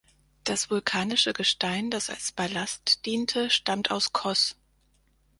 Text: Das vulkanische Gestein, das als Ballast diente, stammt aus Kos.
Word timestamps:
Das 0.45 0.71
vulkanische 0.71 1.31
Gestein, 1.31 1.91
das 1.91 2.09
als 2.09 2.31
Ballast 2.31 3.05
diente, 3.05 3.51
stammt 3.51 3.91
aus 3.91 4.11
Kos. 4.11 4.55